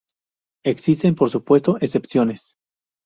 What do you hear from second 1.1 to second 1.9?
por supuesto